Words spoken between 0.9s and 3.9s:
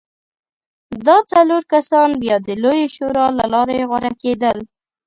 دا څلور کسان بیا د لویې شورا له لارې